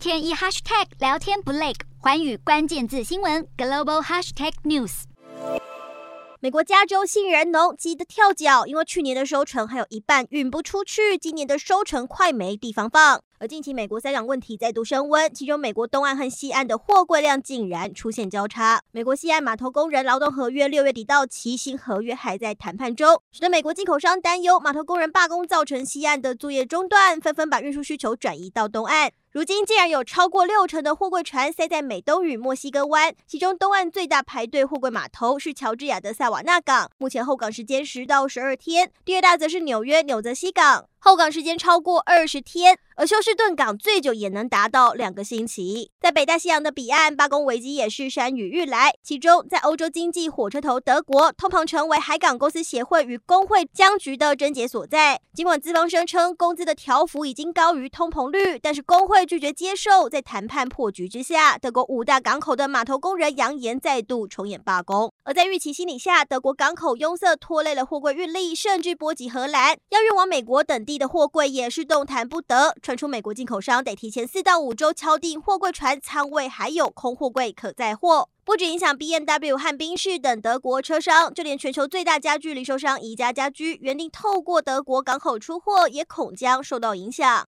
[0.00, 5.02] 天一 hashtag 聊天不累，寰宇关键字新闻 global hashtag news。
[6.40, 13.20] 美国加州杏仁农急得跳脚，因为去年的收成还有一半运不出去，今年的收成快没地方放。
[13.38, 18.80] 而近期美国三港问题再度升温，其中美国东岸和西岸的货柜量竟然出现交叉。
[18.92, 29.12] 美国西岸码头工人劳动合约六月底到期，新合约还在谈判中，使得美国进口商担忧码头工人罢工造成西岸的作业中断，纷纷把运输需求转移到东岸。
[29.32, 38.90] 如今竟然有超过六成的货柜船塞在美东与墨西哥湾，其中东岸最大排队货柜码头是乔治亚的萨瓦纳港，目前候港时间十到十二天。
[39.04, 40.89] 第二大则是纽约纽泽西港。
[41.02, 45.90] 候港时间超过二十天，而休斯顿港最久也能达到两个星期。
[45.98, 48.92] 在北大西洋的彼岸，罢工危机也是山雨欲来。
[49.02, 55.18] 其中，在欧洲经济火车头德国，通膨成为海港公司协会与工会僵局的症结所在。
[55.34, 60.06] 尽管资方声称工资的调幅已经高于通膨率，但是工会拒绝接受。
[60.06, 65.10] 在谈判破局之下，德国五大港口的码头工人扬言再度重演罢工。
[65.24, 72.74] 而在预期心理下，德国港口拥塞拖累了货柜运力，甚至波及荷兰，要运往美国等的货柜也是动弹不得。
[72.82, 78.28] 传出美国进口商得提前四到五周敲定货柜船仓位，还有空货柜可载货。
[78.44, 87.48] 不止影响 BMW 和宾士等德国车商，就连全球最大家具零售商宜家家居，原定透过德国港口出货，也恐将受到影响。